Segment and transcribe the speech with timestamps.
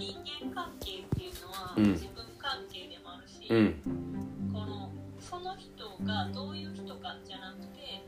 [0.00, 1.92] 人間関係っていうのは、うん。
[1.92, 4.50] 自分関係でもあるし、うん。
[4.52, 8.02] このその人がどういう人かじゃなくて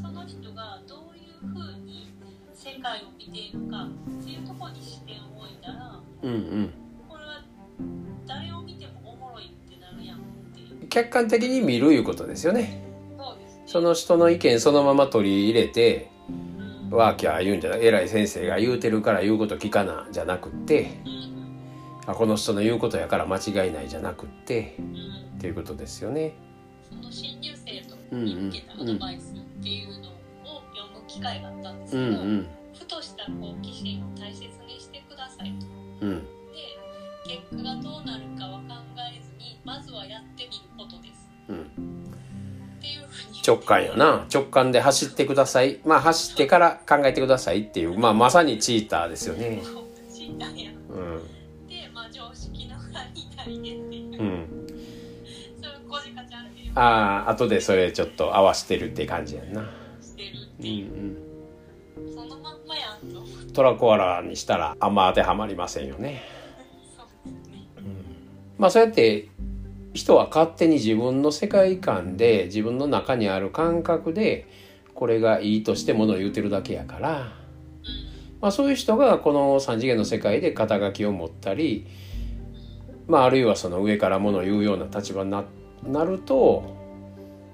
[0.00, 2.14] その人がどういうふうに
[2.54, 6.70] 世界を見ているかっていうところに視点を置いたらうんうん。
[7.08, 7.42] これは
[8.26, 10.20] 誰を見てもおもろいってなるやんっ
[10.54, 10.88] ていう。
[10.88, 12.80] 客観的に見るいうことですよね。
[13.18, 13.62] そうですね。
[13.66, 16.47] その人の意見そのまま取り入れてうん
[16.90, 17.84] ワーキャー言うんじゃない。
[17.84, 21.00] 偉い先生が言うてるから言うこと聞かなじゃなくって。
[21.04, 21.58] うん。
[22.06, 24.76] あこの人の言うことやから間違いないじゃなくって。
[24.78, 24.94] うん。
[25.36, 26.34] っていうことですよね。
[26.88, 32.46] その新入生とに受けたアドバイスっていうのを読む機会があったんですうけど、んうん。
[32.78, 35.66] ふとした好奇心を大切にしてくださいと。
[36.06, 36.22] うん。
[36.22, 36.28] で
[37.50, 38.74] 結果がどうなるかは考
[39.14, 41.28] えずにまずはやってみることです。
[41.48, 42.07] うん
[43.48, 44.26] 直感よな。
[44.32, 45.80] 直感で走ってください。
[45.86, 47.98] まあ走ってから考えてくださいっていう。
[47.98, 49.62] まあまさにチーターですよね。
[50.12, 50.38] 死ん。
[50.38, 50.70] だんや。
[50.70, 51.66] うん。
[51.66, 54.66] で、まあ、常識の範囲内でっていう、うん。
[55.62, 56.72] そういう小鹿ちゃんっていう。
[56.74, 59.62] ああ後でそれちょっと合わせてるって感じやんな。
[60.02, 60.60] してるっう。
[60.60, 63.22] んていう、そのまんまやんと。
[63.54, 66.22] トラコアラにしたらあんま当てはまりませんよね。
[66.94, 67.66] そうですね。
[68.58, 69.28] まあそうやって
[69.98, 74.46] 人は勝手に自分の世界観で自分の中にある感覚で
[74.94, 77.48] これがいいとしてものを言うてるだけやから、うん
[78.40, 81.86] まあ、そういう人がこの3次元の世界で肩書きを持ったり、
[83.06, 85.44] まあ、あるいはその上からものを言うような立場にな
[85.84, 86.64] なると、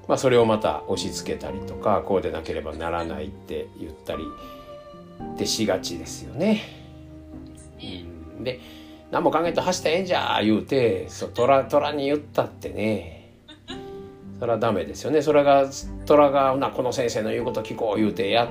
[0.09, 4.25] まあ、それをまた押し付けたりとかこうでなければならないって言ったり
[5.35, 6.63] ってしがちですよね。
[7.53, 8.05] ですね
[8.39, 8.61] うんで
[9.11, 13.21] 何も考えんと走ったらええんじゃ言うてそう虎虎に言ったってね。
[14.39, 15.23] それはダメですよね。
[15.23, 15.67] それが
[16.07, 18.49] 虎がなこの先生の言うこと聞こう言うてやっ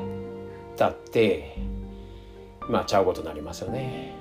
[0.78, 1.58] たって
[2.70, 4.14] まあちゃうことになりますよね。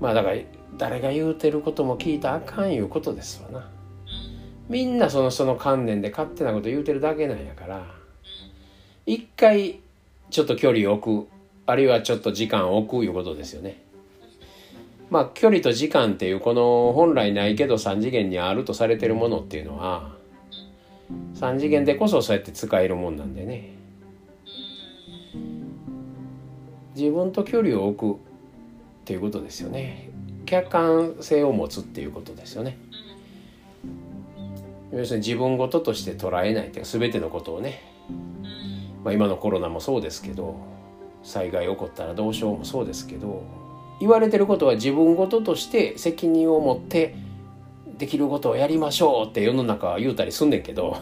[0.00, 0.36] まあだから
[0.76, 3.68] 誰が言うてることも聞いたあかんいうことですわな。
[4.68, 7.86] みんなその人の観念で勝手なこと言うてるだけなんやから。
[9.06, 9.80] 一回
[10.30, 11.28] ちょっと距離を置く
[11.64, 13.82] あるいはちょっと時間を置くいうことですよね。
[15.10, 20.12] まあ距離と時間っていうこの本来ないけど3次元にあるとされてるものっていうのは
[21.34, 23.76] 3次元でこそそうやって使えるもんなんでね。
[26.94, 28.20] 自分と距離を置くっ
[29.04, 30.10] ていうことですよね。
[30.46, 32.76] 客観性を持つっていうことですよね。
[34.92, 37.82] 要するに自分事として捉えないっていう全てのことをね。
[39.04, 40.56] まあ、今のコロナもそうですけど
[41.22, 43.44] 災害起こったらどうしようもそうですけど
[44.00, 47.16] 言われてることは自分事として責任を持って
[47.98, 50.98] できることをやりましょうって世の中は言うたりすんねんけど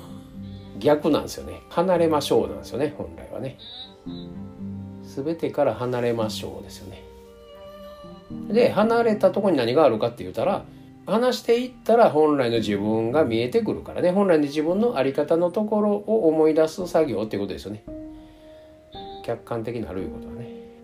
[0.78, 1.60] 逆なんですよね。
[1.70, 3.58] 離れましょうなんですよね本来はね。
[5.02, 7.02] 全てから離れましょうですよね。
[8.48, 10.64] で離れたとこに何があるかって言ったら
[11.06, 14.10] 話していったら本来の自分が見えてくるからね。
[14.10, 17.84] 本来の自分の在り方のところを思い出す作業っていうことですよね。
[19.24, 20.35] 客観的なるいうことは。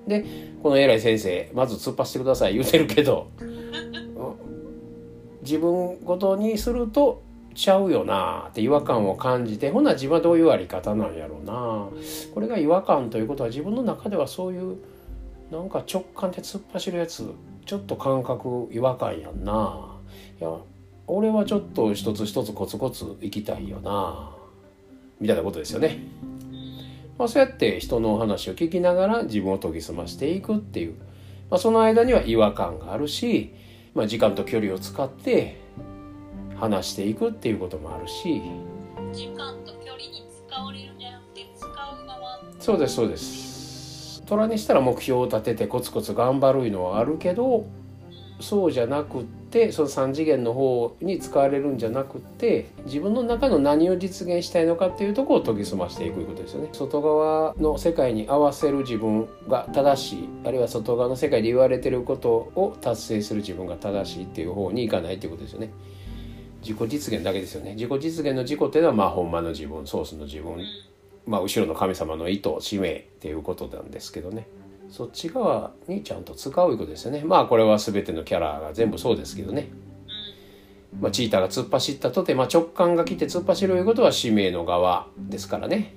[0.07, 0.25] で
[0.63, 3.29] この偉い先生まず突っ走ってください言うてるけど
[5.43, 7.23] 自分ごとにすると
[7.55, 11.89] ちゃうよなって違和感を感じてほな自分はどういうあり方なんやろうな。
[12.35, 14.77] これが違和感ということは自分の中ではそういう
[15.51, 17.31] なんか直感で突っ走るやつ
[17.67, 19.97] ちょっと感覚違和感やんな。
[20.41, 20.51] いや
[21.07, 24.31] 俺はちょっと一つ一つコツコツ行きたいよな。
[25.21, 25.99] みたいなことですよね。
[27.19, 30.95] まあ、そうやって人のお話を聞きながら自分を研ぎ澄ましていくっていう、
[31.51, 33.55] まあ、その間には違和感があるし、
[33.95, 35.61] まあ、時間と距離を使って
[36.57, 38.43] 話していくっていうこともあるし。
[39.13, 42.41] 時間と距離に使われるんじゃなくて使う側。
[42.59, 44.23] そうですそうです。
[44.27, 47.67] 虎にしたら目標を立ててコツコツ頑張るのはあるけど
[48.43, 56.69] そうじゃなくってその3次元の方に使われるんじゃなくって自分の中の何を実現したいのかっていうところを研ぎ澄ましていくことですよね。
[56.73, 65.71] 外側の世界に合わせる自分が正しいあるいは外側の世界で言われてることを達成する自分が正しいっていう方に行かないっていうことですよね。
[66.63, 67.75] 自己実現だけですよね。
[67.75, 70.61] 自己実現の自己っていうのはまあほんまの自分ソースの自分
[71.27, 74.47] まあ後ろの神様の意図使命っていうことなんですけどね。
[74.93, 77.23] そっち側にちゃんと使ういうことですよね。
[77.25, 79.71] まあこれは全てのキャラが全部そうですけどね、
[81.01, 85.97] まあ、チーターが突っ走ったとて、まあ、直感が来て突っ走るいうことは使命の側ですからね。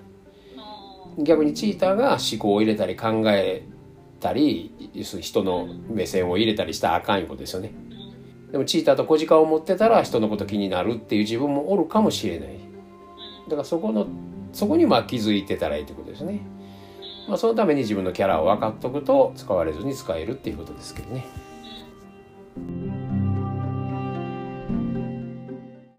[1.17, 3.65] 逆にチーターが思考を入れたり考え
[4.21, 7.73] たり人の目線を入れたりしたらあかんいうことですよね。
[8.53, 12.59] でもチーターと小鹿を持ってたら人のこと気になるっていう自分もおるかもしれない。
[13.49, 14.07] だからそこの
[14.53, 16.39] そこにまあ気づいてたらいいってことですね
[17.27, 21.25] まあ、そのために自分のキャラを分かっとくと使われずに使えるっていうことですけどね。